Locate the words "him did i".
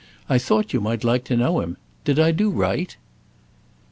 1.61-2.31